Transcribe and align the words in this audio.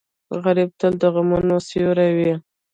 غریب 0.43 0.71
تل 0.79 0.93
د 1.01 1.03
غمونو 1.13 1.55
سیوری 1.67 2.09
وي 2.17 2.33